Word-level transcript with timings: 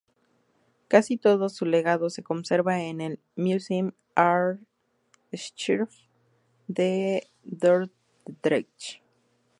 Casi 0.87 1.15
todo 1.17 1.47
su 1.47 1.63
legado 1.67 2.09
se 2.09 2.23
conserva 2.23 2.81
en 2.81 3.01
el 3.01 3.19
Museum 3.35 3.91
Ary 4.15 4.57
Scheffer 5.31 5.89
de 6.67 7.27
Dordrecht. 7.43 9.03